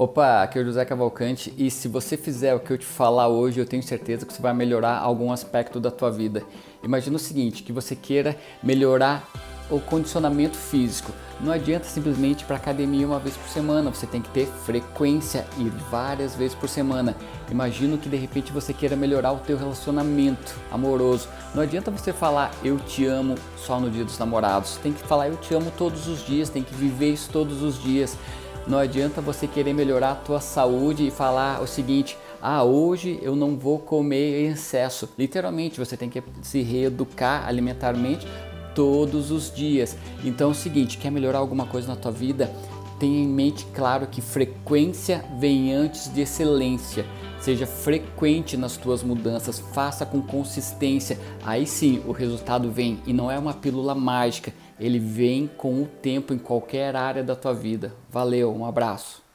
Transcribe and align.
Opa, 0.00 0.42
aqui 0.42 0.58
é 0.58 0.62
o 0.62 0.64
José 0.64 0.82
Cavalcante 0.86 1.52
e 1.58 1.70
se 1.70 1.86
você 1.86 2.16
fizer 2.16 2.54
o 2.54 2.60
que 2.60 2.70
eu 2.70 2.78
te 2.78 2.86
falar 2.86 3.28
hoje, 3.28 3.60
eu 3.60 3.66
tenho 3.66 3.82
certeza 3.82 4.24
que 4.24 4.32
você 4.32 4.40
vai 4.40 4.54
melhorar 4.54 4.96
algum 4.96 5.30
aspecto 5.30 5.78
da 5.78 5.90
tua 5.90 6.10
vida. 6.10 6.42
Imagina 6.82 7.16
o 7.16 7.18
seguinte, 7.18 7.62
que 7.62 7.70
você 7.70 7.94
queira 7.94 8.34
melhorar 8.62 9.28
o 9.70 9.78
condicionamento 9.78 10.56
físico. 10.56 11.12
Não 11.38 11.52
adianta 11.52 11.84
simplesmente 11.84 12.40
ir 12.40 12.46
para 12.46 12.56
academia 12.56 13.06
uma 13.06 13.18
vez 13.18 13.36
por 13.36 13.46
semana, 13.50 13.90
você 13.90 14.06
tem 14.06 14.22
que 14.22 14.30
ter 14.30 14.46
frequência 14.46 15.46
e 15.58 15.64
várias 15.90 16.34
vezes 16.34 16.54
por 16.54 16.70
semana. 16.70 17.14
Imagino 17.50 17.98
que 17.98 18.08
de 18.08 18.16
repente 18.16 18.52
você 18.52 18.72
queira 18.72 18.96
melhorar 18.96 19.32
o 19.32 19.38
teu 19.40 19.58
relacionamento 19.58 20.54
amoroso. 20.72 21.28
Não 21.54 21.62
adianta 21.62 21.90
você 21.90 22.10
falar 22.10 22.50
eu 22.64 22.78
te 22.78 23.04
amo 23.04 23.34
só 23.54 23.78
no 23.78 23.90
dia 23.90 24.06
dos 24.06 24.18
namorados. 24.18 24.78
Tem 24.82 24.94
que 24.94 25.02
falar 25.02 25.28
eu 25.28 25.36
te 25.36 25.52
amo 25.54 25.70
todos 25.76 26.08
os 26.08 26.24
dias, 26.24 26.48
tem 26.48 26.62
que 26.62 26.74
viver 26.74 27.12
isso 27.12 27.28
todos 27.30 27.62
os 27.62 27.82
dias. 27.82 28.16
Não 28.66 28.78
adianta 28.78 29.20
você 29.20 29.46
querer 29.46 29.72
melhorar 29.72 30.12
a 30.12 30.16
tua 30.16 30.40
saúde 30.40 31.06
e 31.06 31.10
falar 31.10 31.62
o 31.62 31.66
seguinte: 31.66 32.16
"Ah, 32.40 32.62
hoje 32.62 33.18
eu 33.22 33.34
não 33.34 33.56
vou 33.56 33.78
comer 33.78 34.44
em 34.44 34.52
excesso". 34.52 35.08
Literalmente, 35.18 35.78
você 35.78 35.96
tem 35.96 36.08
que 36.08 36.22
se 36.42 36.62
reeducar 36.62 37.46
alimentarmente 37.46 38.26
todos 38.74 39.30
os 39.30 39.52
dias. 39.52 39.96
Então 40.24 40.48
é 40.48 40.52
o 40.52 40.54
seguinte, 40.54 40.98
quer 40.98 41.10
melhorar 41.10 41.38
alguma 41.38 41.66
coisa 41.66 41.88
na 41.88 41.96
tua 41.96 42.12
vida? 42.12 42.50
Tenha 42.98 43.22
em 43.22 43.28
mente, 43.28 43.66
claro, 43.74 44.06
que 44.06 44.20
frequência 44.20 45.24
vem 45.38 45.72
antes 45.72 46.12
de 46.12 46.20
excelência. 46.20 47.04
Seja 47.40 47.66
frequente 47.66 48.54
nas 48.54 48.76
tuas 48.76 49.02
mudanças, 49.02 49.58
faça 49.58 50.04
com 50.04 50.20
consistência. 50.20 51.18
Aí 51.42 51.66
sim 51.66 52.02
o 52.06 52.12
resultado 52.12 52.70
vem 52.70 53.00
e 53.06 53.14
não 53.14 53.30
é 53.30 53.38
uma 53.38 53.54
pílula 53.54 53.94
mágica, 53.94 54.52
ele 54.78 54.98
vem 54.98 55.46
com 55.46 55.82
o 55.82 55.86
tempo 55.86 56.34
em 56.34 56.38
qualquer 56.38 56.94
área 56.94 57.24
da 57.24 57.34
tua 57.34 57.54
vida. 57.54 57.94
Valeu, 58.10 58.54
um 58.54 58.66
abraço. 58.66 59.29